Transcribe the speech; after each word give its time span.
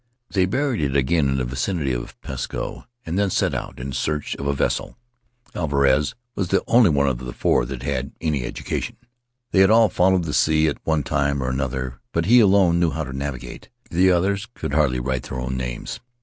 They 0.31 0.47
buried 0.47 0.81
it 0.81 0.97
again 0.97 1.29
in 1.29 1.37
the 1.37 1.43
vicinity 1.45 1.93
of 1.93 2.19
Pisco, 2.21 2.87
and 3.05 3.19
then 3.19 3.29
set 3.29 3.53
out 3.53 3.79
in 3.79 3.91
search 3.91 4.35
of 4.37 4.47
a 4.47 4.51
vessel. 4.55 4.97
Al 5.53 5.67
varez 5.69 6.15
was 6.33 6.47
the 6.47 6.63
only 6.65 6.89
one 6.89 7.07
of 7.07 7.19
the 7.19 7.31
four 7.31 7.63
who 7.67 7.75
had 7.75 8.11
any 8.19 8.41
educa 8.41 8.81
tion. 8.81 8.97
They 9.51 9.59
had 9.59 9.69
all 9.69 9.89
followed 9.89 10.23
the 10.23 10.33
sea 10.33 10.67
at 10.67 10.79
one 10.85 11.03
time 11.03 11.39
or 11.43 11.49
another, 11.49 11.99
but 12.13 12.25
he 12.25 12.39
alone 12.39 12.79
knew 12.79 12.89
how 12.89 13.03
to 13.03 13.13
navigate. 13.13 13.69
The 13.91 13.97
Faery 13.97 13.99
Lands 13.99 13.99
of 13.99 13.99
the 13.99 13.99
South 13.99 13.99
Seas 13.99 14.13
others 14.13 14.47
could 14.59 14.73
hardly 14.73 14.99
write 14.99 15.23
their 15.29 15.39
own 15.39 15.55
names. 15.55 15.99